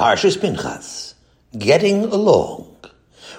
[0.00, 1.14] Parshas Pinchas,
[1.58, 2.74] getting along.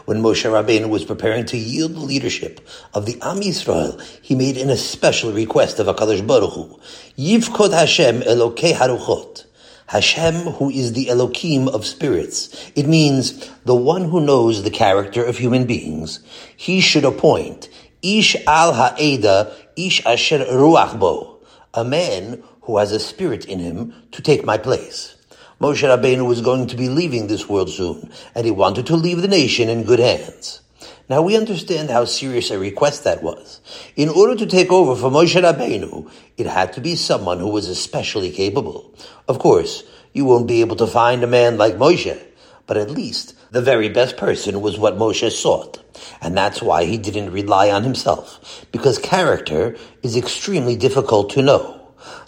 [0.06, 2.62] When Moshe Rabbeinu was preparing to yield the leadership
[2.94, 6.80] of the Am Yisrael, he made an especial request of HaKadosh Baruch Hu,
[7.18, 9.46] Yifkod Hashem Elokei Haruchot.
[9.88, 12.72] Hashem, who is the Elohim of spirits.
[12.76, 16.20] It means the one who knows the character of human beings.
[16.56, 17.70] He should appoint
[18.04, 21.40] Ish al ha'eda, Ish asher ruach bo,
[21.74, 25.16] a man who has a spirit in him to take my place.
[25.62, 29.22] Moshe Rabbeinu was going to be leaving this world soon, and he wanted to leave
[29.22, 30.60] the nation in good hands.
[31.08, 33.62] Now we understand how serious a request that was.
[33.96, 37.68] In order to take over for Moshe Rabbeinu, it had to be someone who was
[37.68, 38.92] especially capable.
[39.28, 39.84] Of course,
[40.14, 42.20] you won't be able to find a man like Moshe,
[42.66, 45.78] but at least the very best person was what Moshe sought.
[46.22, 51.78] And that's why he didn't rely on himself, because character is extremely difficult to know.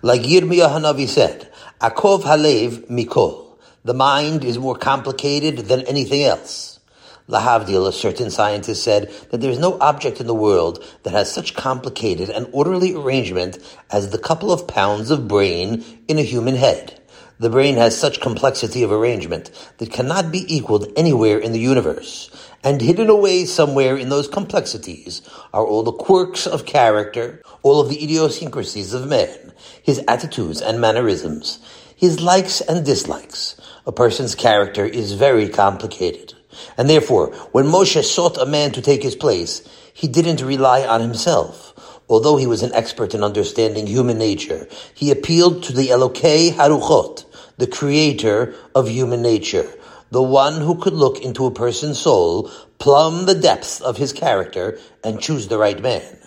[0.04, 1.50] Like Yirmiyah Hanavi said,
[1.82, 3.58] Akov Halev Mikol.
[3.84, 6.80] The mind is more complicated than anything else.
[7.28, 11.34] Lahavdil, a certain scientist, said that there is no object in the world that has
[11.34, 13.58] such complicated and orderly arrangement
[13.90, 17.02] as the couple of pounds of brain in a human head.
[17.40, 22.30] The brain has such complexity of arrangement that cannot be equaled anywhere in the universe.
[22.64, 25.22] And hidden away somewhere in those complexities
[25.54, 30.80] are all the quirks of character, all of the idiosyncrasies of man, his attitudes and
[30.80, 31.60] mannerisms,
[31.96, 33.60] his likes and dislikes.
[33.86, 36.36] A person's character is very complicated.
[36.78, 41.02] And therefore, when Moshe sought a man to take his place, he didn't rely on
[41.02, 41.73] himself.
[42.10, 47.26] Although he was an expert in understanding human nature, he appealed to the Elokei Haruchot,
[47.58, 49.70] the creator of human nature,
[50.12, 54.78] the one who could look into a person's soul, plumb the depths of his character,
[55.04, 56.20] and choose the right man.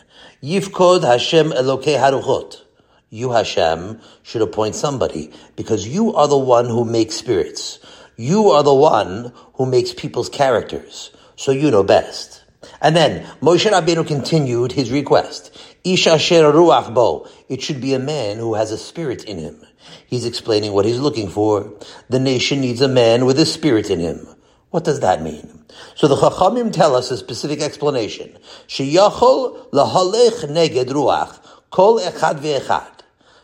[0.42, 2.62] Yifkod Hashem Elokei Haruchot.
[3.10, 7.78] You, Hashem, should appoint somebody, because you are the one who makes spirits.
[8.16, 12.42] You are the one who makes people's characters, so you know best.
[12.80, 15.56] And then Moshe Rabbeinu continued his request.
[15.84, 17.28] Ish asher ruach bo.
[17.48, 19.64] It should be a man who has a spirit in him.
[20.06, 21.72] He's explaining what he's looking for.
[22.08, 24.26] The nation needs a man with a spirit in him.
[24.70, 25.64] What does that mean?
[25.94, 28.36] So the Chachamim tell us a specific explanation.
[28.66, 31.38] Sheyachol lahalech neged ruach
[31.70, 32.92] kol echad ve'echad.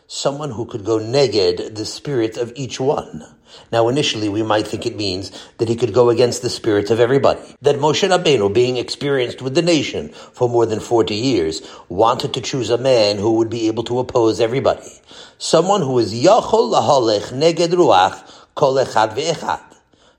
[0.07, 3.32] Someone who could go neged the spirit of each one.
[3.71, 6.99] Now, initially, we might think it means that he could go against the spirits of
[6.99, 7.41] everybody.
[7.61, 12.41] That Moshe Rabbeinu, being experienced with the nation for more than 40 years, wanted to
[12.41, 15.01] choose a man who would be able to oppose everybody.
[15.37, 18.23] Someone who is Yachol Lahalech Neged Ruach
[18.55, 19.63] Kol Echad Ve'echad.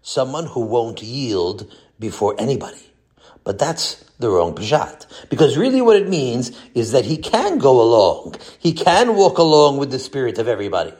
[0.02, 2.92] Someone who won't yield before anybody.
[3.44, 5.06] But that's the wrong pshat.
[5.28, 8.36] Because really what it means is that he can go along.
[8.58, 10.94] He can walk along with the spirit of everybody.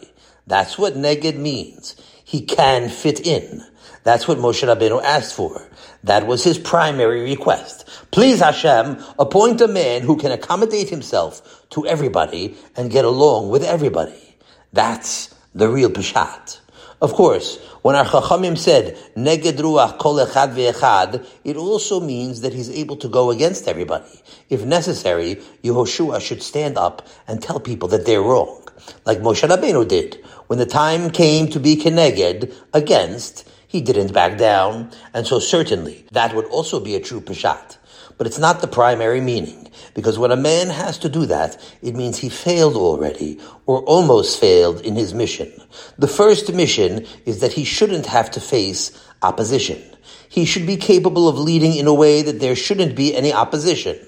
[0.47, 1.97] That's what neged means
[2.35, 3.65] he can fit in.
[4.03, 5.63] That's what Moshe Rabbeinu asked for.
[6.03, 7.89] That was his primary request.
[8.11, 13.63] Please Hashem, appoint a man who can accommodate himself to everybody and get along with
[13.63, 14.37] everybody.
[14.73, 16.59] That's the real Peshat.
[17.01, 22.53] Of course, when our Chachamim said, Neged Ruach Kol Echad Ve'echad, it also means that
[22.53, 24.23] he's able to go against everybody.
[24.49, 28.64] If necessary, Yehoshua should stand up and tell people that they're wrong,
[29.05, 30.17] like Moshe Rabbeinu did.
[30.47, 36.07] When the time came to be Keneged, against, he didn't back down, and so certainly
[36.13, 37.79] that would also be a true Peshat.
[38.17, 41.97] But it's not the primary meaning, because when a man has to do that, it
[41.97, 45.51] means he failed already, or almost failed in his mission.
[45.99, 49.83] The first mission is that he shouldn't have to face opposition.
[50.29, 53.99] He should be capable of leading in a way that there shouldn't be any opposition.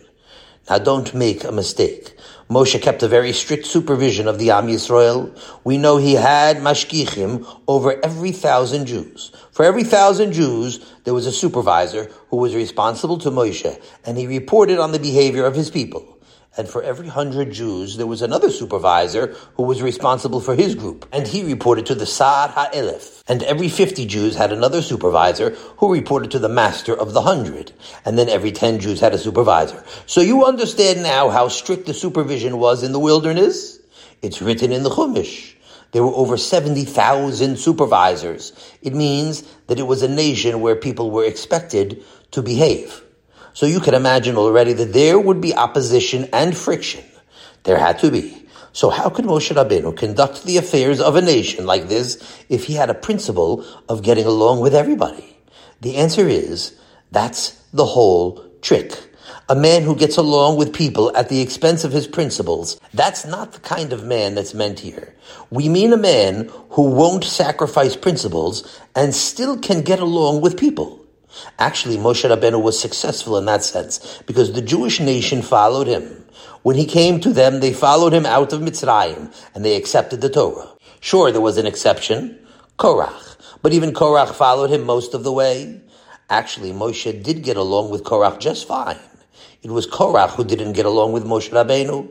[0.68, 2.15] Now don't make a mistake.
[2.48, 5.36] Moshe kept a very strict supervision of the Am Yisrael.
[5.64, 9.32] We know he had mashgichim over every thousand Jews.
[9.50, 14.28] For every thousand Jews, there was a supervisor who was responsible to Moshe, and he
[14.28, 16.15] reported on the behavior of his people
[16.56, 21.06] and for every hundred Jews, there was another supervisor who was responsible for his group,
[21.12, 23.22] and he reported to the Sa'ad Ha'elef.
[23.28, 27.72] And every fifty Jews had another supervisor who reported to the master of the hundred,
[28.04, 29.84] and then every ten Jews had a supervisor.
[30.06, 33.78] So you understand now how strict the supervision was in the wilderness?
[34.22, 35.54] It's written in the Chumash.
[35.92, 38.52] There were over 70,000 supervisors.
[38.82, 43.02] It means that it was a nation where people were expected to behave.
[43.56, 47.02] So you can imagine already that there would be opposition and friction.
[47.62, 48.46] There had to be.
[48.74, 52.18] So how could Moshe Rabbeinu conduct the affairs of a nation like this
[52.50, 55.38] if he had a principle of getting along with everybody?
[55.80, 56.78] The answer is,
[57.12, 58.92] that's the whole trick.
[59.48, 63.52] A man who gets along with people at the expense of his principles, that's not
[63.52, 65.14] the kind of man that's meant here.
[65.48, 71.05] We mean a man who won't sacrifice principles and still can get along with people.
[71.58, 76.24] Actually, Moshe Rabbeinu was successful in that sense because the Jewish nation followed him.
[76.62, 80.28] When he came to them, they followed him out of Mitzrayim and they accepted the
[80.28, 80.68] Torah.
[81.00, 82.38] Sure, there was an exception,
[82.78, 85.80] Korach, but even Korach followed him most of the way.
[86.28, 88.98] Actually, Moshe did get along with Korach just fine.
[89.62, 92.08] It was Korach who didn't get along with Moshe Rabbeinu,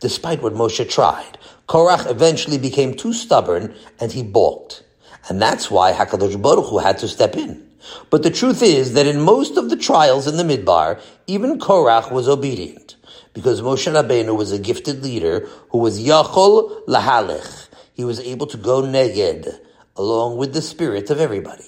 [0.00, 1.38] despite what Moshe tried.
[1.68, 4.82] Korach eventually became too stubborn and he balked.
[5.28, 7.67] And that's why HaKadosh Baruch Hu had to step in.
[8.10, 12.10] But the truth is that in most of the trials in the Midbar, even Korach
[12.10, 12.96] was obedient.
[13.34, 17.68] Because Moshe Rabbeinu was a gifted leader who was Yachol Lahalech.
[17.92, 19.58] He was able to go neged,
[19.96, 21.64] along with the spirit of everybody.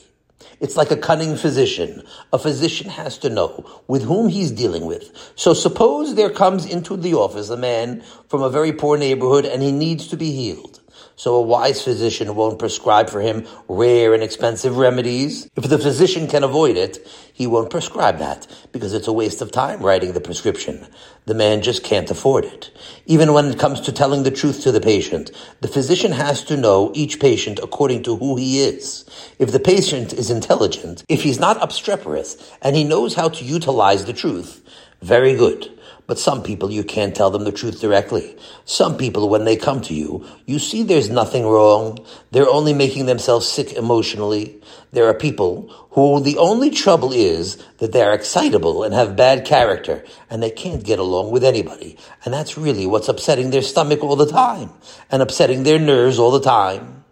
[0.61, 2.03] It's like a cunning physician.
[2.33, 5.11] A physician has to know with whom he's dealing with.
[5.35, 9.63] So suppose there comes into the office a man from a very poor neighborhood and
[9.63, 10.81] he needs to be healed.
[11.21, 15.51] So a wise physician won't prescribe for him rare and expensive remedies.
[15.55, 19.53] If the physician can avoid it, he won't prescribe that because it's a waste of
[19.53, 20.87] time writing the prescription.
[21.27, 22.71] The man just can't afford it.
[23.05, 25.31] Even when it comes to telling the truth to the patient,
[25.61, 29.05] the physician has to know each patient according to who he is.
[29.39, 34.07] If the patient is intelligent, if he's not obstreperous, and he knows how to utilize
[34.07, 34.63] the truth,
[35.03, 35.71] very good.
[36.11, 38.37] But some people, you can't tell them the truth directly.
[38.65, 42.05] Some people, when they come to you, you see there's nothing wrong.
[42.33, 44.61] They're only making themselves sick emotionally.
[44.91, 50.05] There are people who the only trouble is that they're excitable and have bad character
[50.29, 51.97] and they can't get along with anybody.
[52.25, 54.71] And that's really what's upsetting their stomach all the time
[55.13, 57.05] and upsetting their nerves all the time.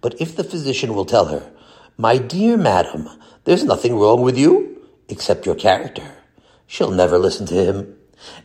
[0.00, 1.50] But if the physician will tell her,
[1.98, 3.08] my dear madam,
[3.46, 6.08] there's nothing wrong with you except your character,
[6.68, 7.96] she'll never listen to him.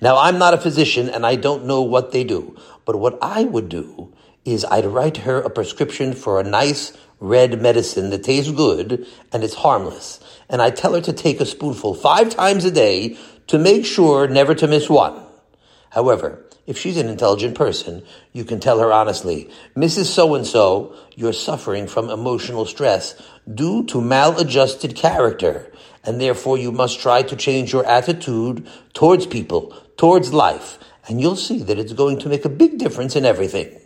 [0.01, 3.43] Now, I'm not a physician and I don't know what they do, but what I
[3.43, 4.13] would do
[4.45, 9.43] is I'd write her a prescription for a nice red medicine that tastes good and
[9.43, 10.19] it's harmless.
[10.49, 13.17] And I tell her to take a spoonful five times a day
[13.47, 15.21] to make sure never to miss one.
[15.89, 20.05] However, if she's an intelligent person, you can tell her honestly, Mrs.
[20.05, 23.19] So and so, you're suffering from emotional stress
[23.51, 25.68] due to maladjusted character
[26.03, 31.35] and therefore you must try to change your attitude towards people, towards life, and you'll
[31.35, 33.79] see that it's going to make a big difference in everything.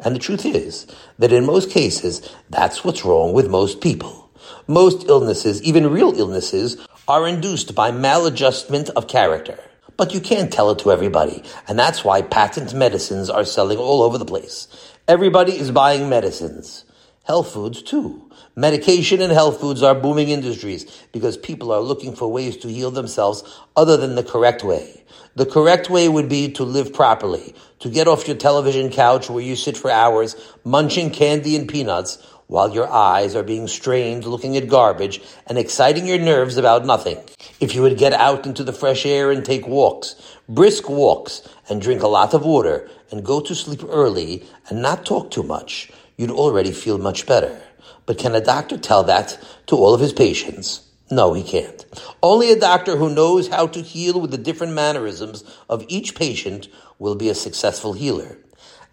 [0.00, 0.86] And the truth is
[1.18, 4.30] that in most cases, that's what's wrong with most people.
[4.66, 6.76] Most illnesses, even real illnesses,
[7.08, 9.58] are induced by maladjustment of character.
[9.96, 14.02] But you can't tell it to everybody, and that's why patent medicines are selling all
[14.02, 14.68] over the place.
[15.08, 16.84] Everybody is buying medicines.
[17.24, 18.27] Health foods too.
[18.58, 22.90] Medication and health foods are booming industries because people are looking for ways to heal
[22.90, 23.44] themselves
[23.76, 25.04] other than the correct way.
[25.36, 29.44] The correct way would be to live properly, to get off your television couch where
[29.44, 30.34] you sit for hours
[30.64, 32.18] munching candy and peanuts
[32.48, 37.18] while your eyes are being strained looking at garbage and exciting your nerves about nothing.
[37.60, 40.16] If you would get out into the fresh air and take walks,
[40.48, 45.06] brisk walks, and drink a lot of water, and go to sleep early and not
[45.06, 47.62] talk too much, you'd already feel much better.
[48.08, 50.80] But can a doctor tell that to all of his patients?
[51.10, 51.84] No, he can't.
[52.22, 56.68] Only a doctor who knows how to heal with the different mannerisms of each patient
[56.98, 58.38] will be a successful healer.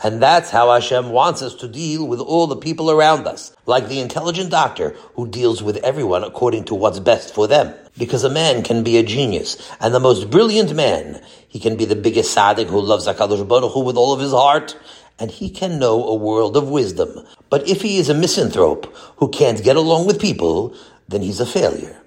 [0.04, 3.88] And that's how Hashem wants us to deal with all the people around us, like
[3.88, 7.74] the intelligent doctor who deals with everyone according to what's best for them.
[7.98, 11.22] Because a man can be a genius, and the most brilliant man.
[11.48, 14.34] He can be the biggest tzaddik who loves HaKadosh Baruch Hu with all of his
[14.34, 14.78] heart,
[15.20, 17.26] and he can know a world of wisdom.
[17.50, 20.76] But if he is a misanthrope who can't get along with people,
[21.08, 22.02] then he's a failure.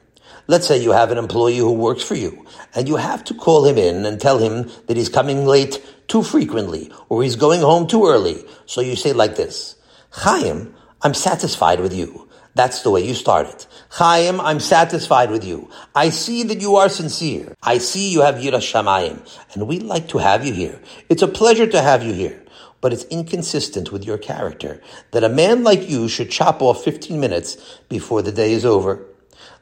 [0.47, 3.67] Let's say you have an employee who works for you, and you have to call
[3.67, 7.87] him in and tell him that he's coming late too frequently, or he's going home
[7.87, 8.43] too early.
[8.65, 9.77] So you say like this,
[10.11, 12.29] Chaim, I'm satisfied with you.
[12.55, 13.67] That's the way you start it.
[13.91, 15.71] Chaim, I'm satisfied with you.
[15.95, 17.55] I see that you are sincere.
[17.63, 19.21] I see you have Yiras Shamayim,
[19.53, 20.81] and we'd like to have you here.
[21.11, 22.43] It's a pleasure to have you here
[22.81, 24.81] but it's inconsistent with your character
[25.11, 29.05] that a man like you should chop off 15 minutes before the day is over.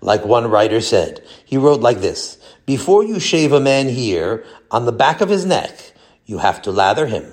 [0.00, 4.84] Like one writer said, he wrote like this, before you shave a man here, on
[4.84, 5.92] the back of his neck,
[6.26, 7.32] you have to lather him.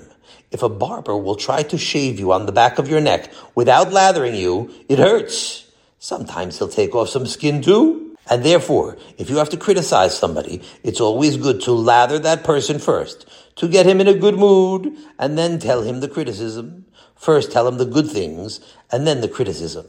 [0.50, 3.92] If a barber will try to shave you on the back of your neck without
[3.92, 5.70] lathering you, it hurts.
[5.98, 8.03] Sometimes he'll take off some skin too.
[8.30, 12.78] And therefore, if you have to criticize somebody, it's always good to lather that person
[12.78, 13.26] first
[13.56, 16.86] to get him in a good mood and then tell him the criticism.
[17.14, 19.86] First tell him the good things and then the criticism.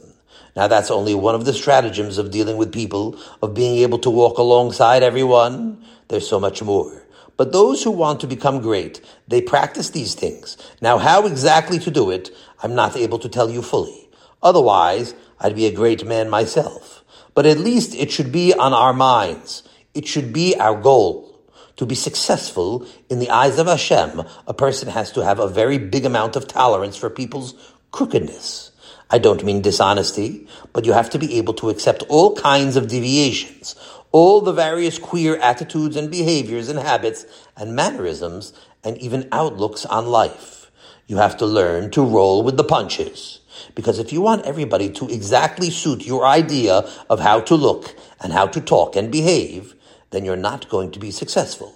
[0.54, 4.10] Now that's only one of the stratagems of dealing with people, of being able to
[4.10, 5.82] walk alongside everyone.
[6.08, 7.02] There's so much more.
[7.36, 10.56] But those who want to become great, they practice these things.
[10.80, 12.30] Now, how exactly to do it,
[12.62, 14.08] I'm not able to tell you fully.
[14.42, 16.95] Otherwise, I'd be a great man myself.
[17.36, 19.62] But at least it should be on our minds.
[19.92, 21.38] It should be our goal.
[21.76, 25.76] To be successful in the eyes of Hashem, a person has to have a very
[25.76, 27.52] big amount of tolerance for people's
[27.92, 28.72] crookedness.
[29.10, 32.88] I don't mean dishonesty, but you have to be able to accept all kinds of
[32.88, 33.76] deviations,
[34.12, 40.06] all the various queer attitudes and behaviors and habits and mannerisms and even outlooks on
[40.06, 40.70] life.
[41.06, 43.40] You have to learn to roll with the punches.
[43.74, 48.32] Because if you want everybody to exactly suit your idea of how to look and
[48.32, 49.74] how to talk and behave,
[50.10, 51.74] then you're not going to be successful.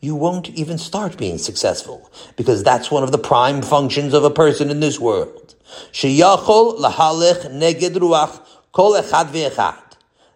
[0.00, 4.30] You won't even start being successful because that's one of the prime functions of a
[4.30, 5.54] person in this world.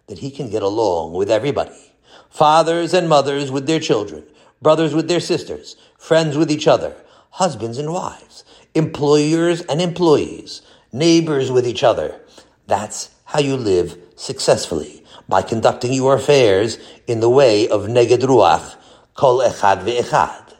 [0.07, 1.93] That he can get along with everybody.
[2.29, 4.23] Fathers and mothers with their children,
[4.61, 6.95] brothers with their sisters, friends with each other,
[7.31, 8.43] husbands and wives,
[8.75, 10.61] employers and employees,
[10.91, 12.19] neighbors with each other.
[12.67, 16.77] That's how you live successfully by conducting your affairs
[17.07, 18.75] in the way of neged ruach,
[19.13, 20.53] kol echad ve'echad.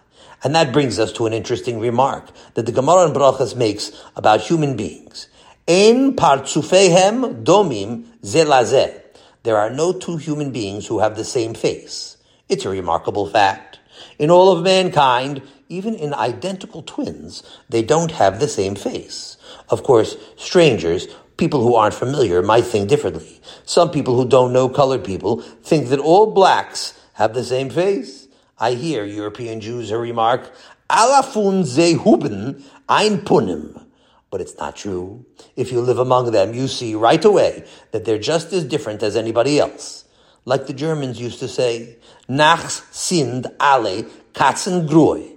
[0.43, 4.41] And that brings us to an interesting remark that the Gemara in Brachos makes about
[4.41, 5.27] human beings.
[5.67, 9.01] En partsufehem domim zelazeh.
[9.41, 12.17] There are no two human beings who have the same face.
[12.47, 13.79] It's a remarkable fact.
[14.19, 19.34] In all of mankind, even in identical twins, they don't have the same face.
[19.69, 21.07] Of course, strangers
[21.37, 23.41] people who aren't familiar might think differently.
[23.65, 28.27] Some people who don't know colored people think that all blacks have the same face.
[28.57, 30.51] I hear European Jews who remark,
[30.89, 33.85] Alafun zehuben ein punim.
[34.31, 35.25] But it's not true.
[35.55, 39.15] If you live among them, you see right away that they're just as different as
[39.15, 40.05] anybody else.
[40.45, 41.97] Like the Germans used to say,
[42.29, 44.03] Nachts sind alle
[44.33, 45.31] Katzen groi.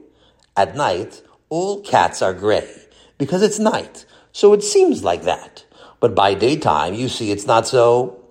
[0.56, 2.68] At night, all cats are gray,
[3.16, 5.64] because it's night, so it seems like that.
[6.00, 8.25] But by daytime, you see it's not so.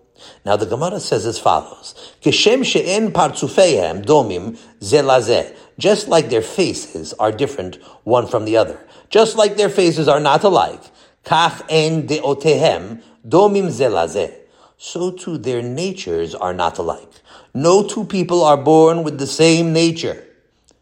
[0.45, 5.55] Now the Gemara says as follows: Kishem she'en partzufeihem domim zelazeh.
[5.77, 10.19] Just like their faces are different one from the other, just like their faces are
[10.19, 10.81] not alike.
[11.23, 14.33] Kach en deotehem domim zelazeh.
[14.77, 17.11] So too their natures are not alike.
[17.53, 20.26] No two people are born with the same nature.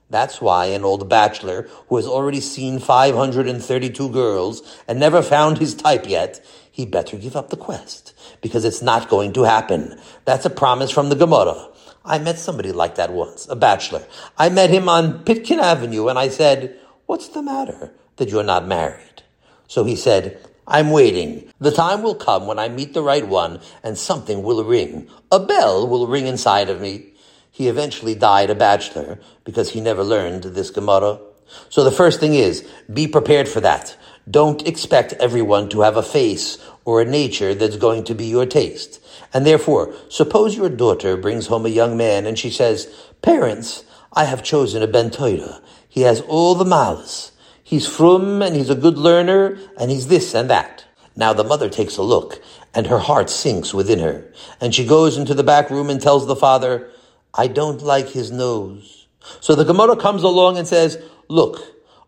[0.10, 5.74] That's why an old bachelor who has already seen 532 girls and never found his
[5.74, 10.00] type yet, he better give up the quest because it's not going to happen.
[10.26, 11.70] That's a promise from the Gemara.
[12.04, 14.06] I met somebody like that once, a bachelor.
[14.38, 18.68] I met him on Pitkin Avenue and I said, what's the matter that you're not
[18.68, 19.24] married?
[19.68, 21.52] So he said, I'm waiting.
[21.60, 25.10] The time will come when I meet the right one and something will ring.
[25.32, 27.14] A bell will ring inside of me.
[27.56, 31.22] He eventually died a bachelor because he never learned this Gemara.
[31.70, 33.96] So the first thing is, be prepared for that.
[34.30, 38.46] Don't expect everyone to have a face or a nature that's going to be your
[38.46, 39.02] taste.
[39.34, 44.26] And therefore, suppose your daughter brings home a young man and she says, Parents, I
[44.26, 45.10] have chosen a Ben.
[45.88, 47.32] He has all the malice.
[47.64, 50.84] He's frum and he's a good learner and he's this and that.
[51.16, 52.44] Now the mother takes a look
[52.74, 54.30] and her heart sinks within her.
[54.60, 56.92] And she goes into the back room and tells the father,
[57.38, 59.08] I don't like his nose.
[59.42, 61.62] So the Gemara comes along and says, Look,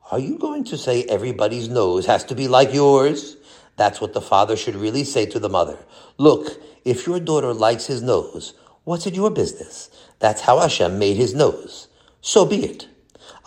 [0.10, 3.36] are you going to say everybody's nose has to be like yours?
[3.76, 5.78] That's what the father should really say to the mother.
[6.18, 8.54] Look, if your daughter likes his nose,
[8.86, 9.90] what's it your business?
[10.20, 11.90] That's how Hashem made his nose.
[12.22, 12.88] So be it.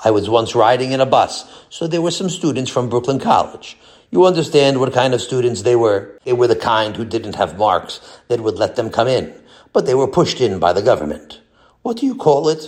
[0.05, 3.79] I was once riding in a bus, so there were some students from Brooklyn College.
[4.11, 6.19] You understand what kind of students they were.
[6.25, 9.33] They were the kind who didn't have marks that would let them come in,
[9.73, 11.41] but they were pushed in by the government.
[11.83, 12.63] What do you call it?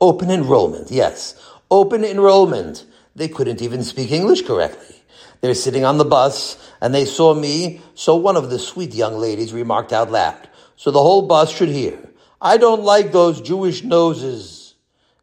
[0.00, 1.34] Open enrollment, yes.
[1.70, 2.84] Open enrollment.
[3.16, 4.96] They couldn't even speak English correctly.
[5.40, 9.16] They're sitting on the bus and they saw me, so one of the sweet young
[9.18, 11.98] ladies remarked out loud, so the whole bus should hear,
[12.40, 14.74] I don't like those Jewish noses.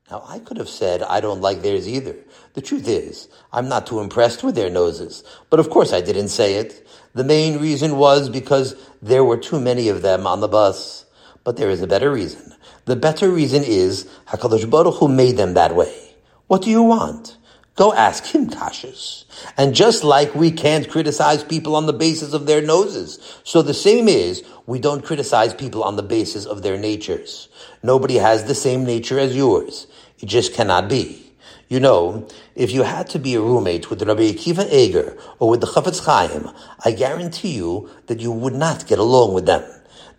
[0.10, 2.16] Now I could have said I don't like theirs either.
[2.54, 5.24] The truth is, I'm not too impressed with their noses.
[5.50, 6.88] But of course I didn't say it.
[7.14, 11.06] The main reason was because there were too many of them on the bus.
[11.44, 12.55] But there is a better reason.
[12.86, 16.16] The better reason is HaKadosh Baruch Hu made them that way.
[16.46, 17.36] What do you want?
[17.76, 19.26] Go ask him kashas.
[19.58, 23.74] And just like we can't criticize people on the basis of their noses, so the
[23.74, 27.50] same is, we don't criticize people on the basis of their natures.
[27.82, 29.88] Nobody has the same nature as yours.
[30.20, 31.34] It just cannot be.
[31.68, 35.62] You know, if you had to be a roommate with Rabbi Akiva Eger or with
[35.62, 36.52] the Chafetz Chaim,
[36.86, 39.64] I guarantee you that you would not get along with them.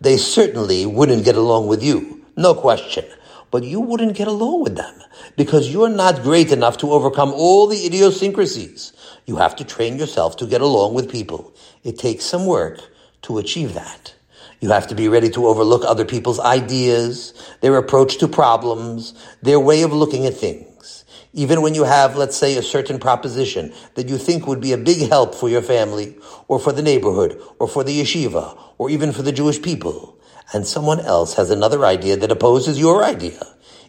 [0.01, 2.16] They certainly wouldn't get along with you.
[2.37, 3.05] No question.
[3.51, 4.93] but you wouldn't get along with them
[5.35, 8.93] because you're not great enough to overcome all the idiosyncrasies.
[9.25, 11.53] You have to train yourself to get along with people.
[11.83, 12.79] It takes some work
[13.23, 14.15] to achieve that.
[14.59, 19.59] You have to be ready to overlook other people's ideas, their approach to problems, their
[19.59, 21.05] way of looking at things.
[21.33, 24.77] Even when you have, let's say, a certain proposition that you think would be a
[24.77, 26.17] big help for your family,
[26.47, 30.16] or for the neighborhood, or for the yeshiva, or even for the Jewish people,
[30.53, 33.41] and someone else has another idea that opposes your idea.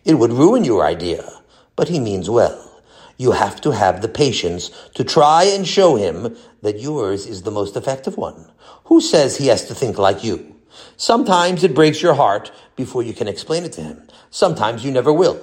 [0.05, 1.29] It would ruin your idea,
[1.77, 2.65] but he means well.
[3.17, 7.51] You have to have the patience to try and show him that yours is the
[7.51, 8.51] most effective one.
[8.85, 10.55] Who says he has to think like you?
[10.97, 14.03] Sometimes it breaks your heart before you can explain it to him.
[14.31, 15.41] Sometimes you never will.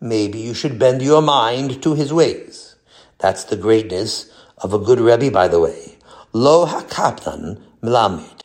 [0.00, 2.74] Maybe you should bend your mind to his ways.
[3.18, 5.96] That's the greatness of a good Rebbe, by the way.
[6.32, 7.62] Lo hakapdan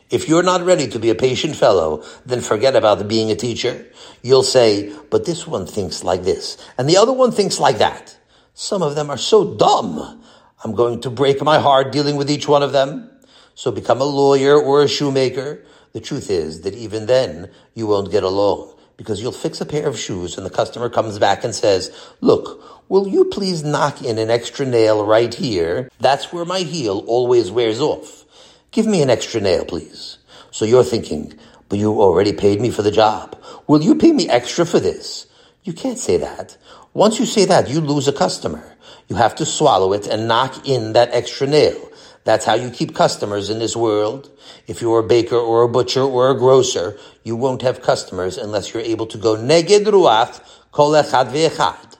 [0.09, 3.85] If you're not ready to be a patient fellow, then forget about being a teacher.
[4.21, 8.17] You'll say, but this one thinks like this, and the other one thinks like that.
[8.53, 10.23] Some of them are so dumb.
[10.63, 13.11] I'm going to break my heart dealing with each one of them.
[13.53, 15.63] So become a lawyer or a shoemaker
[15.97, 19.87] the truth is that even then you won't get along because you'll fix a pair
[19.87, 21.89] of shoes and the customer comes back and says,
[22.21, 25.89] look, will you please knock in an extra nail right here?
[25.99, 28.25] That's where my heel always wears off.
[28.71, 30.17] Give me an extra nail, please.
[30.51, 31.33] So you're thinking,
[31.69, 33.41] but you already paid me for the job.
[33.67, 35.27] Will you pay me extra for this?
[35.63, 36.57] You can't say that.
[36.93, 38.75] Once you say that, you lose a customer.
[39.07, 41.89] You have to swallow it and knock in that extra nail.
[42.23, 44.29] That's how you keep customers in this world.
[44.67, 48.73] If you're a baker or a butcher or a grocer, you won't have customers unless
[48.73, 50.41] you're able to go neged ruach
[50.73, 51.95] kol echad ve'echad.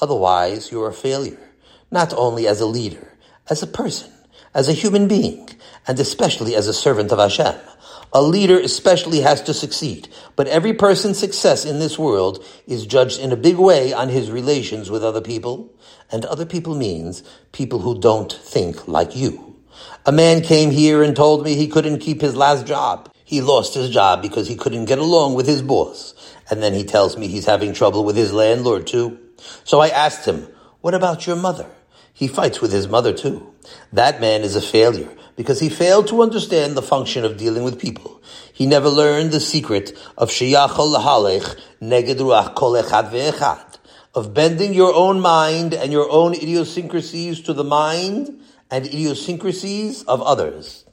[0.00, 1.50] Otherwise, you're a failure.
[1.90, 3.18] Not only as a leader,
[3.50, 4.12] as a person,
[4.54, 5.48] as a human being,
[5.86, 7.54] and especially as a servant of Hashem.
[8.12, 13.18] A leader especially has to succeed, but every person's success in this world is judged
[13.18, 15.74] in a big way on his relations with other people,
[16.12, 19.56] and other people means people who don't think like you.
[20.06, 23.10] A man came here and told me he couldn't keep his last job.
[23.24, 26.14] He lost his job because he couldn't get along with his boss.
[26.50, 29.18] And then he tells me he's having trouble with his landlord too.
[29.64, 30.46] So I asked him,
[30.82, 31.68] what about your mother?
[32.14, 33.52] He fights with his mother too.
[33.92, 37.80] That man is a failure because he failed to understand the function of dealing with
[37.80, 38.22] people.
[38.52, 42.76] He never learned the secret of sheyachol lahalech neged ruach kol
[44.14, 50.22] of bending your own mind and your own idiosyncrasies to the mind and idiosyncrasies of
[50.22, 50.84] others.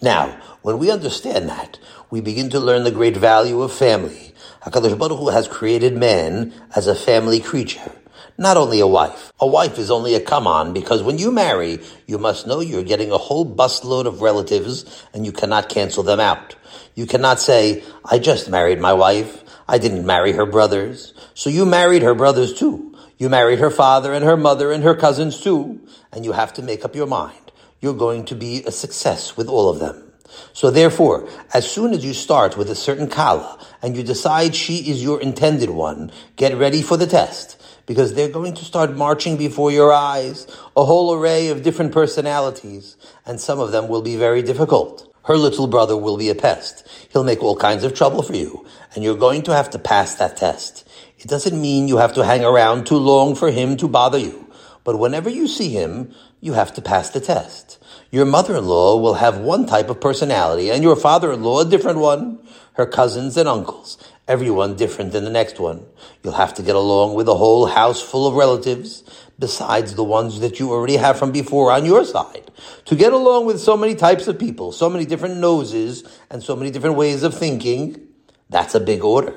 [0.00, 1.80] Now, when we understand that,
[2.10, 4.32] we begin to learn the great value of family.
[4.62, 7.92] HaKadosh Baruch Hu has created man as a family creature,
[8.40, 9.30] not only a wife.
[9.38, 12.82] A wife is only a come on because when you marry, you must know you're
[12.82, 16.56] getting a whole busload of relatives and you cannot cancel them out.
[16.94, 19.44] You cannot say, I just married my wife.
[19.68, 21.12] I didn't marry her brothers.
[21.34, 22.96] So you married her brothers too.
[23.18, 25.78] You married her father and her mother and her cousins too,
[26.10, 27.52] and you have to make up your mind.
[27.80, 30.12] You're going to be a success with all of them.
[30.54, 34.90] So therefore, as soon as you start with a certain kala and you decide she
[34.90, 39.36] is your intended one, get ready for the test because they're going to start marching
[39.36, 44.14] before your eyes, a whole array of different personalities, and some of them will be
[44.14, 45.12] very difficult.
[45.24, 46.86] Her little brother will be a pest.
[47.12, 50.14] He'll make all kinds of trouble for you, and you're going to have to pass
[50.14, 50.88] that test.
[51.18, 54.48] It doesn't mean you have to hang around too long for him to bother you.
[54.84, 57.82] But whenever you see him, you have to pass the test.
[58.12, 62.38] Your mother-in-law will have one type of personality and your father-in-law a different one.
[62.74, 63.98] Her cousins and uncles,
[64.30, 65.84] everyone different than the next one.
[66.22, 69.02] You'll have to get along with a whole house full of relatives,
[69.40, 72.48] besides the ones that you already have from before on your side.
[72.84, 76.54] To get along with so many types of people, so many different noses, and so
[76.54, 78.06] many different ways of thinking,
[78.48, 79.34] that's a big order.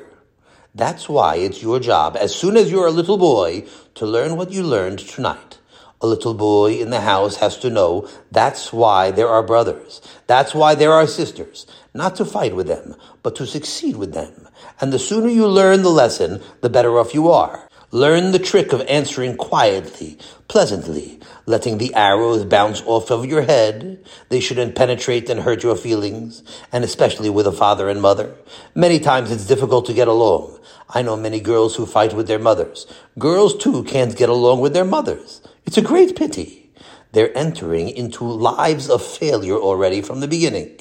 [0.76, 4.52] That's why it's your job, as soon as you're a little boy, to learn what
[4.52, 5.58] you learned tonight.
[6.02, 10.02] A little boy in the house has to know that's why there are brothers.
[10.28, 11.66] That's why there are sisters.
[11.94, 14.50] Not to fight with them, but to succeed with them.
[14.84, 17.70] And the sooner you learn the lesson, the better off you are.
[17.92, 20.18] Learn the trick of answering quietly,
[20.50, 24.06] pleasantly, letting the arrows bounce off of your head.
[24.28, 28.36] They shouldn't penetrate and hurt your feelings, and especially with a father and mother.
[28.76, 30.60] Many times it's difficult to get along.
[30.90, 32.86] I know many girls who fight with their mothers.
[33.18, 35.42] Girls too can't get along with their mothers.
[35.66, 36.74] It's a great pity.
[37.14, 40.78] They're entering into lives of failure already from the beginning.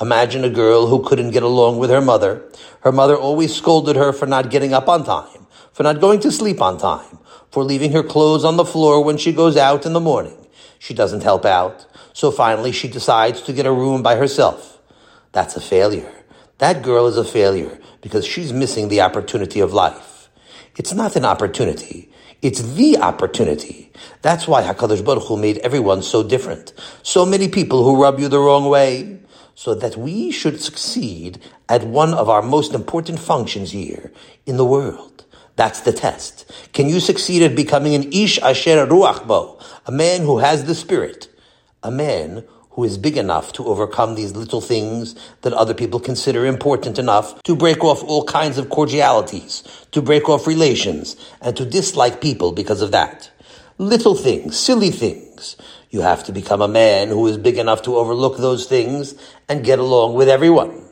[0.00, 2.44] Imagine a girl who couldn't get along with her mother.
[2.80, 6.32] Her mother always scolded her for not getting up on time for not going to
[6.32, 7.18] sleep on time,
[7.50, 10.34] for leaving her clothes on the floor when she goes out in the morning.
[10.78, 14.80] She doesn't help out, so finally she decides to get a room by herself.
[15.32, 16.10] That's a failure.
[16.56, 20.30] That girl is a failure because she's missing the opportunity of life.
[20.78, 22.10] It's not an opportunity.
[22.40, 23.92] It's the opportunity.
[24.22, 26.72] That's why HaKadosh Baruch Hu made everyone so different.
[27.02, 29.18] So many people who rub you the wrong way.
[29.58, 34.12] So that we should succeed at one of our most important functions here
[34.44, 35.24] in the world.
[35.56, 36.44] That's the test.
[36.74, 40.74] Can you succeed at becoming an Ish Asher Ruach Bo, a man who has the
[40.74, 41.28] Spirit,
[41.82, 46.44] a man who is big enough to overcome these little things that other people consider
[46.44, 51.64] important enough to break off all kinds of cordialities, to break off relations, and to
[51.64, 53.30] dislike people because of that.
[53.78, 55.56] Little things, silly things.
[55.96, 59.14] You have to become a man who is big enough to overlook those things
[59.48, 60.90] and get along with everyone.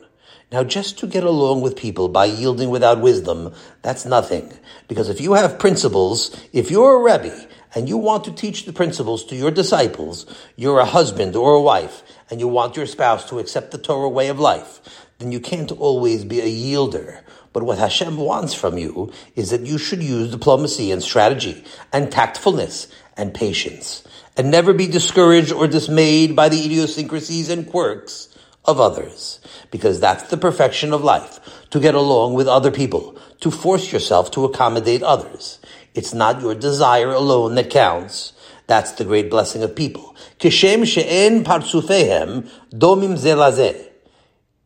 [0.51, 4.51] Now, just to get along with people by yielding without wisdom, that's nothing.
[4.87, 8.73] Because if you have principles, if you're a Rebbe and you want to teach the
[8.73, 13.29] principles to your disciples, you're a husband or a wife, and you want your spouse
[13.29, 17.21] to accept the Torah way of life, then you can't always be a yielder.
[17.53, 21.63] But what Hashem wants from you is that you should use diplomacy and strategy
[21.93, 24.01] and tactfulness and patience
[24.37, 28.29] and never be discouraged or dismayed by the idiosyncrasies and quirks
[28.65, 29.39] of others.
[29.71, 34.31] Because that's the perfection of life, to get along with other people, to force yourself
[34.31, 35.59] to accommodate others.
[35.93, 38.33] It's not your desire alone that counts.
[38.67, 40.15] That's the great blessing of people.
[40.39, 43.89] Kishem she'en parsufehem domim zelazeh.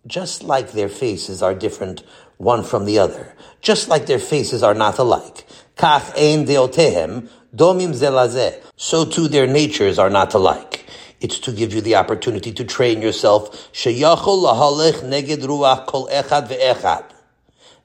[0.07, 2.03] Just like their faces are different
[2.37, 5.45] one from the other, just like their faces are not alike.
[5.75, 8.61] Kach ein deotehem domim zelazeh.
[8.75, 10.85] So too their natures are not alike.
[11.21, 13.69] It's to give you the opportunity to train yourself.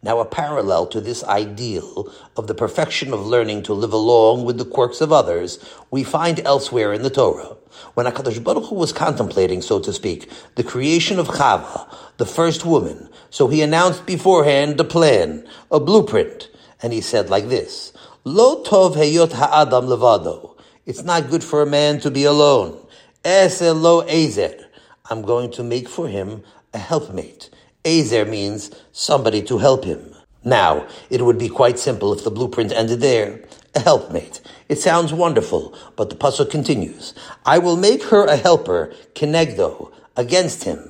[0.04, 4.58] Now, a parallel to this ideal of the perfection of learning to live along with
[4.58, 5.58] the quirks of others,
[5.90, 7.56] we find elsewhere in the Torah.
[7.94, 12.66] When HaKadosh Baruch Hu was contemplating, so to speak, the creation of Chava, the first
[12.66, 16.50] woman, so he announced beforehand the plan, a blueprint,
[16.82, 17.93] and he said like this,
[18.26, 20.56] Lo tov heyot ha'adam levado.
[20.86, 22.80] It's not good for a man to be alone.
[23.22, 24.64] Ese lo ezer.
[25.10, 27.50] I'm going to make for him a helpmate.
[27.84, 30.14] Ezer means somebody to help him.
[30.42, 33.44] Now, it would be quite simple if the blueprint ended there.
[33.74, 34.40] A helpmate.
[34.70, 37.12] It sounds wonderful, but the pasuk continues.
[37.44, 40.88] I will make her a helper, kenegdo, against him.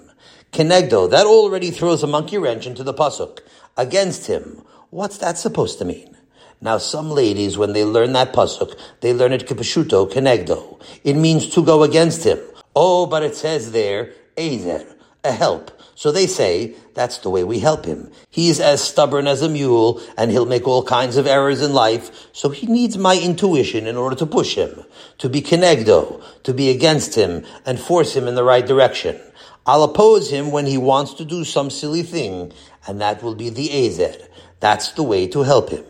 [0.52, 3.40] Kenegdo, that already throws a monkey wrench into the pasuk.
[3.76, 4.62] Against him.
[4.90, 6.16] What's that supposed to mean?
[6.64, 10.80] Now, some ladies, when they learn that pasuk, they learn it kipashuto, kenegdo.
[11.04, 12.38] It means to go against him.
[12.74, 14.86] Oh, but it says there, ezer,
[15.22, 15.70] a help.
[15.94, 18.10] So they say, that's the way we help him.
[18.30, 22.28] He's as stubborn as a mule, and he'll make all kinds of errors in life,
[22.32, 24.84] so he needs my intuition in order to push him,
[25.18, 29.20] to be kenegdo, to be against him, and force him in the right direction.
[29.66, 32.54] I'll oppose him when he wants to do some silly thing,
[32.86, 34.16] and that will be the ezer.
[34.60, 35.84] That's the way to help him.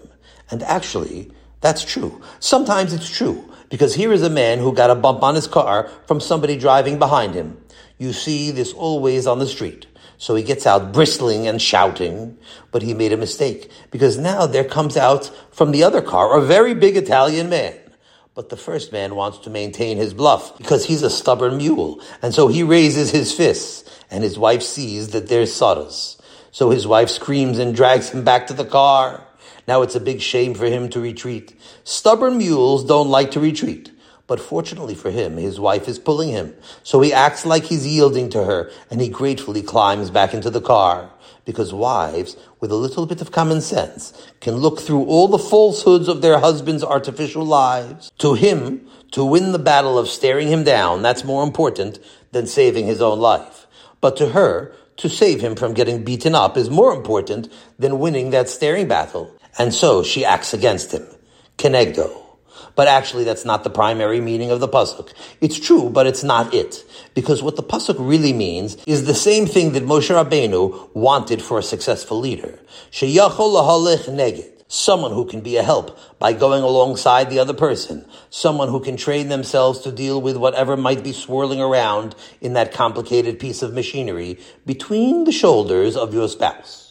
[0.50, 1.30] And actually,
[1.60, 2.20] that's true.
[2.40, 5.88] Sometimes it's true, because here is a man who got a bump on his car
[6.06, 7.58] from somebody driving behind him.
[7.98, 9.86] You see this always on the street.
[10.16, 12.38] So he gets out bristling and shouting,
[12.70, 16.40] but he made a mistake because now there comes out from the other car a
[16.40, 17.74] very big Italian man.
[18.34, 22.00] But the first man wants to maintain his bluff because he's a stubborn mule.
[22.20, 26.20] And so he raises his fists and his wife sees that there's sawdust.
[26.50, 29.23] So his wife screams and drags him back to the car.
[29.66, 31.54] Now it's a big shame for him to retreat.
[31.84, 33.90] Stubborn mules don't like to retreat.
[34.26, 36.54] But fortunately for him, his wife is pulling him.
[36.82, 40.62] So he acts like he's yielding to her, and he gratefully climbs back into the
[40.62, 41.10] car.
[41.44, 46.08] Because wives, with a little bit of common sense, can look through all the falsehoods
[46.08, 48.10] of their husbands' artificial lives.
[48.18, 51.98] To him, to win the battle of staring him down, that's more important
[52.32, 53.66] than saving his own life.
[54.00, 58.30] But to her, to save him from getting beaten up is more important than winning
[58.30, 59.30] that staring battle.
[59.58, 61.06] And so she acts against him.
[61.58, 62.24] Kenegdo.
[62.74, 65.12] But actually, that's not the primary meaning of the pasuk.
[65.40, 66.84] It's true, but it's not it.
[67.14, 71.58] Because what the pasuk really means is the same thing that Moshe Rabbeinu wanted for
[71.58, 72.58] a successful leader.
[74.66, 78.04] Someone who can be a help by going alongside the other person.
[78.30, 82.72] Someone who can train themselves to deal with whatever might be swirling around in that
[82.72, 86.83] complicated piece of machinery between the shoulders of your spouse.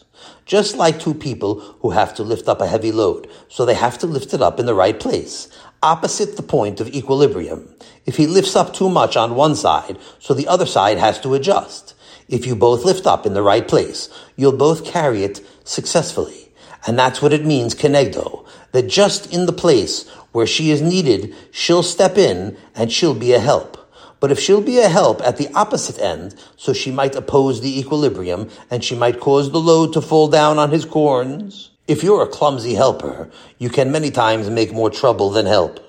[0.45, 3.97] Just like two people who have to lift up a heavy load, so they have
[3.99, 5.49] to lift it up in the right place
[5.83, 7.67] opposite the point of equilibrium.
[8.05, 11.33] If he lifts up too much on one side, so the other side has to
[11.33, 11.93] adjust.
[12.29, 16.51] If you both lift up in the right place, you'll both carry it successfully.
[16.87, 21.35] And that's what it means, kenegdo, that just in the place where she is needed,
[21.51, 23.77] she'll step in and she'll be a help.
[24.23, 27.77] But if she'll be a help at the opposite end, so she might oppose the
[27.77, 32.23] equilibrium and she might cause the load to fall down on his corns, If you're
[32.23, 35.81] a clumsy helper, you can many times make more trouble than help.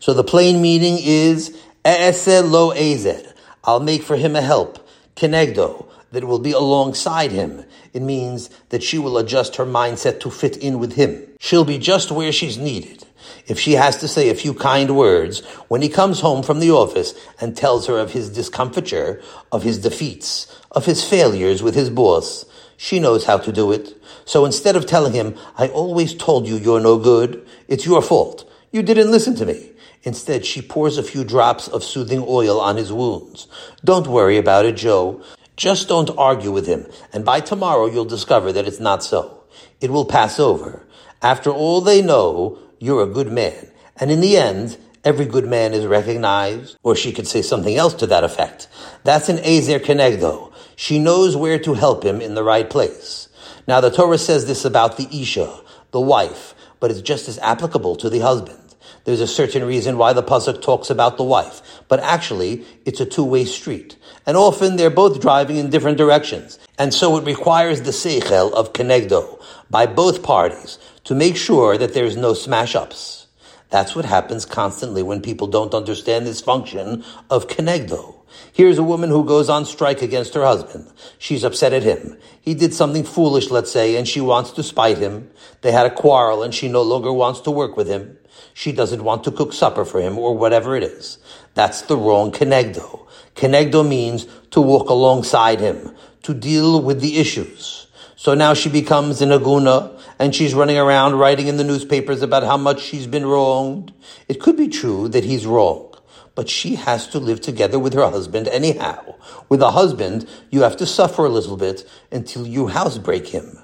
[0.00, 3.22] So the plain meaning is, E'ese lo ezer.
[3.62, 7.64] I'll make for him a help, kenegdo, that will be alongside him.
[7.92, 11.24] It means that she will adjust her mindset to fit in with him.
[11.38, 13.04] She'll be just where she's needed.
[13.46, 16.72] If she has to say a few kind words when he comes home from the
[16.72, 21.90] office and tells her of his discomfiture, of his defeats, of his failures with his
[21.90, 22.44] boss,
[22.76, 23.94] she knows how to do it.
[24.24, 28.50] So instead of telling him, I always told you you're no good, it's your fault.
[28.72, 29.70] You didn't listen to me.
[30.02, 33.48] Instead, she pours a few drops of soothing oil on his wounds.
[33.84, 35.22] Don't worry about it, Joe.
[35.56, 39.44] Just don't argue with him, and by tomorrow you'll discover that it's not so.
[39.80, 40.86] It will pass over.
[41.22, 43.70] After all they know, you're a good man.
[43.98, 47.94] And in the end, every good man is recognized, or she could say something else
[47.94, 48.68] to that effect.
[49.04, 50.52] That's an Ezer Kenegdo.
[50.76, 53.28] She knows where to help him in the right place.
[53.66, 55.60] Now the Torah says this about the Isha,
[55.92, 58.74] the wife, but it's just as applicable to the husband.
[59.04, 63.06] There's a certain reason why the pasuk talks about the wife, but actually it's a
[63.06, 67.92] two-way street, and often they're both driving in different directions, and so it requires the
[67.92, 73.28] seichel of kenegdo by both parties to make sure that there's no smash-ups.
[73.70, 78.16] That's what happens constantly when people don't understand this function of kenegdo.
[78.52, 80.92] Here's a woman who goes on strike against her husband.
[81.18, 82.16] She's upset at him.
[82.40, 85.30] He did something foolish, let's say, and she wants to spite him.
[85.62, 88.18] They had a quarrel and she no longer wants to work with him.
[88.52, 91.18] She doesn't want to cook supper for him or whatever it is.
[91.54, 93.06] That's the wrong kenegdo.
[93.36, 97.86] Kenegdo means to walk alongside him, to deal with the issues.
[98.16, 102.42] So now she becomes an aguna and she's running around writing in the newspapers about
[102.42, 103.92] how much she's been wronged.
[104.28, 105.92] It could be true that he's wrong
[106.36, 109.14] but she has to live together with her husband anyhow.
[109.48, 113.58] With a husband, you have to suffer a little bit until you housebreak him.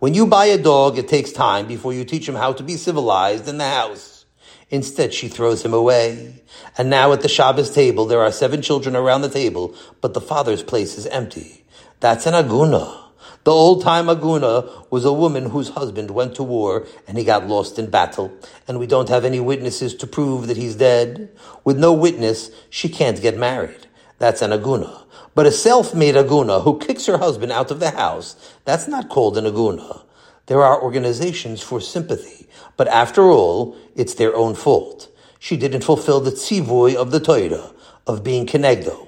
[0.00, 2.76] When you buy a dog, it takes time before you teach him how to be
[2.76, 4.26] civilized in the house.
[4.68, 6.42] Instead, she throws him away.
[6.76, 10.20] And now at the Shabbos table, there are seven children around the table, but the
[10.20, 11.64] father's place is empty.
[12.00, 13.05] That's an aguna.
[13.46, 17.46] The old time Aguna was a woman whose husband went to war and he got
[17.46, 18.32] lost in battle,
[18.66, 21.30] and we don't have any witnesses to prove that he's dead.
[21.62, 23.86] With no witness, she can't get married.
[24.18, 25.04] That's an Aguna.
[25.36, 29.38] But a self-made Aguna who kicks her husband out of the house, that's not called
[29.38, 30.02] an Aguna.
[30.46, 35.08] There are organizations for sympathy, but after all, it's their own fault.
[35.38, 37.70] She didn't fulfill the tzivoy of the Torah,
[38.08, 39.05] of being kenegdo.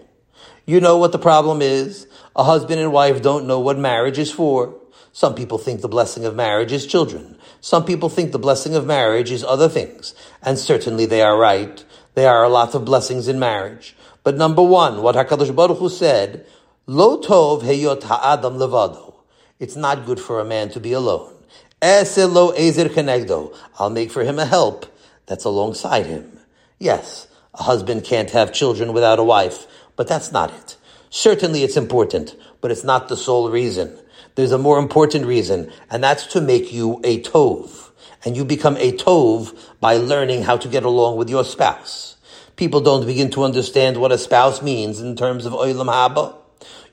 [0.68, 2.06] You know what the problem is?
[2.36, 4.78] A husband and wife don't know what marriage is for.
[5.12, 7.38] Some people think the blessing of marriage is children.
[7.62, 10.14] Some people think the blessing of marriage is other things.
[10.42, 11.82] And certainly they are right.
[12.12, 13.96] There are a lot of blessings in marriage.
[14.22, 16.44] But number one, what HaKadosh Baruch Hu said,
[16.86, 19.14] Lo tov heyot ha'adam levado.
[19.58, 21.32] It's not good for a man to be alone.
[21.80, 23.56] Ese lo ezer kenegdo.
[23.78, 24.84] I'll make for him a help
[25.24, 26.40] that's alongside him.
[26.78, 29.66] Yes, a husband can't have children without a wife,
[29.98, 30.76] but that's not it.
[31.10, 33.98] Certainly it's important, but it's not the sole reason.
[34.36, 37.90] There's a more important reason, and that's to make you a tov.
[38.24, 42.16] And you become a tov by learning how to get along with your spouse.
[42.54, 46.36] People don't begin to understand what a spouse means in terms of oilam haba.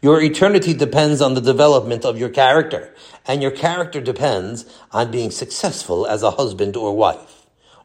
[0.02, 2.92] Your eternity depends on the development of your character,
[3.28, 7.35] and your character depends on being successful as a husband or wife.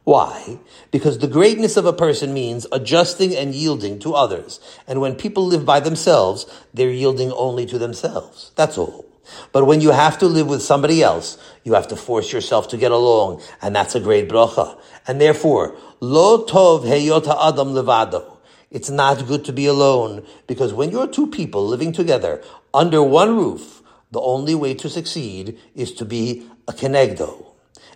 [0.04, 0.58] Why?
[0.90, 4.58] Because the greatness of a person means adjusting and yielding to others.
[4.86, 8.52] And when people live by themselves, they're yielding only to themselves.
[8.56, 9.04] That's all.
[9.52, 12.76] But when you have to live with somebody else, you have to force yourself to
[12.76, 14.80] get along, and that's a great bracha.
[15.06, 18.38] And therefore, lo tov heyota adam levado.
[18.70, 23.36] It's not good to be alone, because when you're two people living together under one
[23.36, 27.49] roof, the only way to succeed is to be a kenegdo,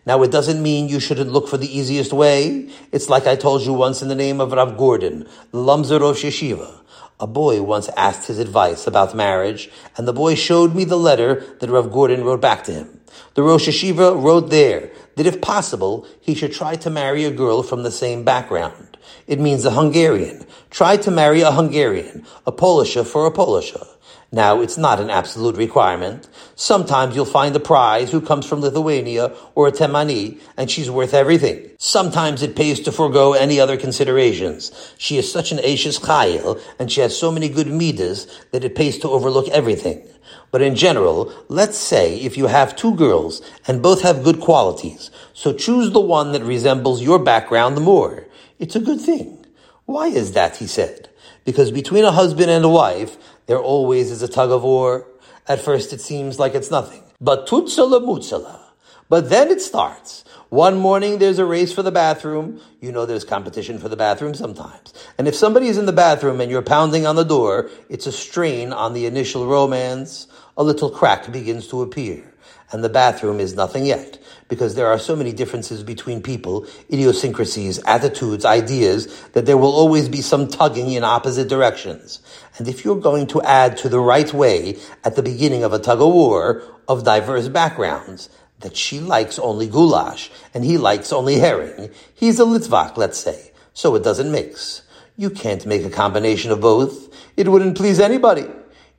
[0.07, 2.69] now, it doesn't mean you shouldn't look for the easiest way.
[2.93, 6.81] It's like I told you once in the name of Rav Gordon, Lomzer Rosh Yeshiva.
[7.21, 11.57] A boy once asked his advice about marriage, and the boy showed me the letter
[11.61, 13.01] that Rav Gordon wrote back to him.
[13.33, 17.63] The Rosh Yeshiva wrote there that if possible, he should try to marry a girl
[17.63, 18.97] from the same background.
[19.27, 20.47] It means a Hungarian.
[20.71, 23.87] Try to marry a Hungarian, a Polisha for a Polisha.
[24.35, 26.29] Now, it's not an absolute requirement.
[26.57, 31.15] Sometimes you'll find a prize who comes from Lithuania or a Temani, and she's worth
[31.15, 31.71] everything.
[31.79, 34.73] Sometimes it pays to forego any other considerations.
[34.99, 38.75] She is such an Ashes Chayil, and she has so many good midas that it
[38.75, 40.03] pays to overlook everything.
[40.51, 45.11] But in general, let's say if you have two girls and both have good qualities,
[45.33, 48.27] so choose the one that resembles your background the more.
[48.59, 49.45] It's a good thing.
[49.87, 51.09] Why is that, he said?
[51.45, 55.07] Because between a husband and a wife, there always is a tug of war.
[55.47, 57.03] At first it seems like it's nothing.
[57.21, 58.61] But tutzala mutzala.
[59.09, 60.25] But then it starts.
[60.55, 62.61] One morning there's a race for the bathroom.
[62.81, 64.95] You know there's competition for the bathroom sometimes.
[65.19, 68.13] And if somebody is in the bathroom and you're pounding on the door, it's a
[68.13, 70.29] strain on the initial romance.
[70.57, 72.33] A little crack begins to appear.
[72.71, 77.81] And the bathroom is nothing yet because there are so many differences between people, idiosyncrasies,
[77.85, 82.21] attitudes, ideas, that there will always be some tugging in opposite directions.
[82.59, 85.81] And if you're going to add to the right way at the beginning of a
[85.81, 88.29] tug of war of diverse backgrounds,
[88.61, 91.91] that she likes only goulash and he likes only herring.
[92.15, 94.83] He's a Litvak, let's say, so it doesn't mix.
[95.17, 97.15] You can't make a combination of both.
[97.37, 98.47] It wouldn't please anybody.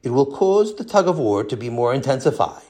[0.04, 2.62] It will cause the tug of war to be more intensified.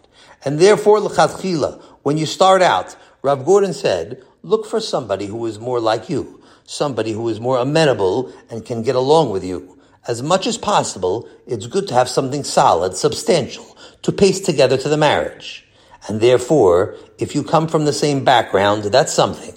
[0.43, 5.59] And therefore, l'chadchila, when you start out, Rav Gordon said, look for somebody who is
[5.59, 9.79] more like you, somebody who is more amenable and can get along with you.
[10.07, 14.87] As much as possible, it's good to have something solid, substantial, to paste together to
[14.87, 15.64] the marriage.
[16.07, 19.55] And therefore, if you come from the same background, that's something.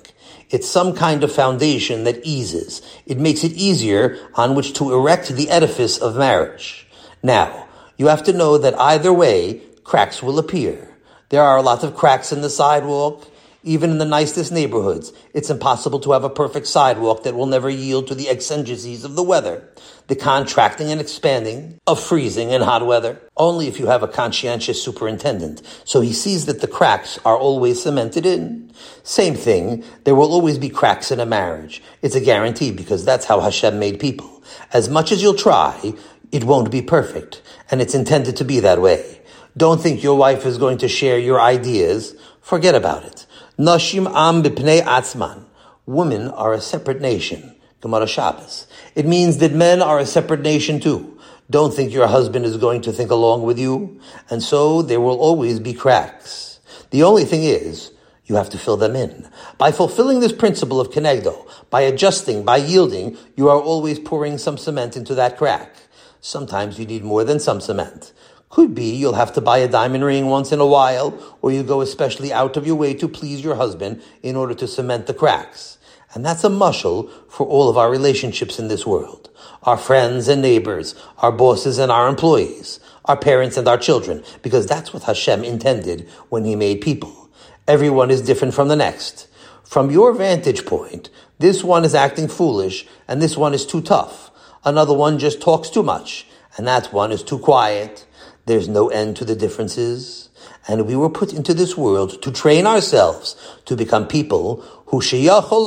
[0.51, 2.81] It's some kind of foundation that eases.
[3.05, 6.87] It makes it easier on which to erect the edifice of marriage.
[7.23, 10.89] Now, you have to know that either way, cracks will appear.
[11.29, 13.29] There are a lot of cracks in the sidewalk,
[13.64, 17.68] even in the nicest neighborhoods, it's impossible to have a perfect sidewalk that will never
[17.68, 19.68] yield to the exigencies of the weather,
[20.07, 23.21] the contracting and expanding of freezing and hot weather.
[23.37, 27.83] Only if you have a conscientious superintendent, so he sees that the cracks are always
[27.83, 28.71] cemented in.
[29.03, 31.83] Same thing, there will always be cracks in a marriage.
[32.01, 34.42] It's a guarantee because that's how Hashem made people.
[34.73, 35.94] As much as you'll try,
[36.31, 39.21] it won't be perfect, and it's intended to be that way.
[39.57, 42.14] Don't think your wife is going to share your ideas.
[42.40, 43.27] Forget about it.
[43.59, 45.44] Nashim am b'pnei atzman.
[45.85, 47.57] Women are a separate nation.
[47.81, 48.68] Gemara Shabbos.
[48.94, 51.18] It means that men are a separate nation too.
[51.51, 54.01] Don't think your husband is going to think along with you.
[54.31, 56.61] And so there will always be cracks.
[56.90, 57.90] The only thing is,
[58.27, 59.29] you have to fill them in.
[59.57, 64.57] By fulfilling this principle of kenegdo, by adjusting, by yielding, you are always pouring some
[64.57, 65.75] cement into that crack.
[66.21, 68.12] Sometimes you need more than some cement.
[68.51, 71.63] Could be you'll have to buy a diamond ring once in a while, or you
[71.63, 75.15] go especially out of your way to please your husband in order to cement the
[75.15, 75.79] cracks.
[76.15, 79.29] And that's a mushal for all of our relationships in this world.
[79.65, 84.67] Our friends and neighbors, our bosses and our employees, our parents and our children, because
[84.67, 87.29] that's what Hashem intended when He made people.
[87.67, 89.29] Everyone is different from the next.
[89.63, 94.31] From your vantage point, this one is acting foolish and this one is too tough.
[94.65, 98.07] Another one just talks too much and that one is too quiet.
[98.49, 100.31] There's no end to the differences.
[100.67, 105.61] And we were put into this world to train ourselves to become people who neged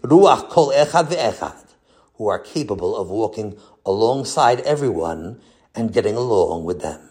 [0.00, 1.66] ruach kol echad ve'echad,
[2.14, 5.38] who are capable of walking alongside everyone
[5.74, 7.10] and getting along with them.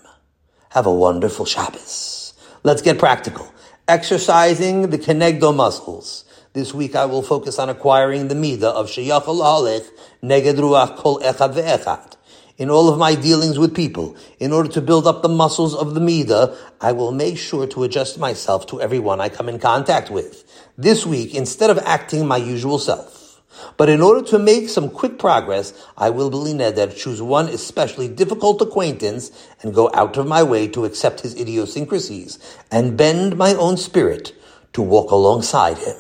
[0.70, 2.34] Have a wonderful Shabbos.
[2.64, 3.54] Let's get practical.
[3.88, 6.26] Exercising the kenegdo muscles.
[6.54, 9.86] This week I will focus on acquiring the midah of sheyachol
[10.24, 12.16] neged ruach kol echad ve'echad
[12.62, 15.96] in all of my dealings with people, in order to build up the muscles of
[15.96, 20.12] the midah, I will make sure to adjust myself to everyone I come in contact
[20.12, 20.44] with.
[20.78, 23.42] This week, instead of acting my usual self.
[23.78, 28.08] But in order to make some quick progress, I will bli neder choose one especially
[28.08, 29.32] difficult acquaintance
[29.64, 32.38] and go out of my way to accept his idiosyncrasies
[32.70, 34.34] and bend my own spirit
[34.74, 35.98] to walk alongside him.